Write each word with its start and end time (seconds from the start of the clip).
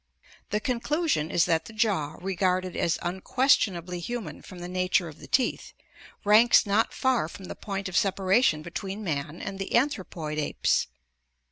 The 0.49 0.59
conclusion 0.59 1.29
is 1.29 1.45
that 1.45 1.65
the 1.65 1.73
jaw, 1.73 2.17
regarded 2.19 2.75
as 2.75 2.97
unquestion 3.03 3.75
ably 3.77 3.99
human 3.99 4.41
from 4.41 4.57
the 4.57 4.67
na 4.67 4.87
ture 4.91 5.07
of 5.07 5.19
the 5.19 5.27
teeth, 5.27 5.73
ranks 6.23 6.65
not 6.65 6.91
far 6.91 7.27
from 7.27 7.45
the 7.45 7.53
point 7.55 7.87
of 7.87 7.93
sepa 7.93 8.25
ration 8.25 8.63
between 8.63 9.03
man 9.03 9.39
and 9.43 9.59
the 9.59 9.75
anthropoid 9.75 10.39
apes. 10.39 10.87